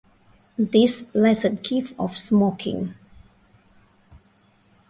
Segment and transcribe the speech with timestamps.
[0.57, 2.95] This blessed gift of smoking!